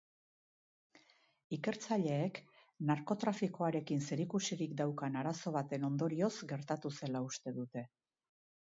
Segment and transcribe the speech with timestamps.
[1.57, 2.39] Ikertzaileek
[2.91, 7.91] narkotrafikoarekin zerikusirik daukan arazo baten ondorioz gertatu zela uste dute.